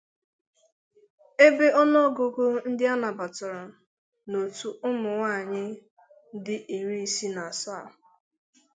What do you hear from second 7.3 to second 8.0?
na asaa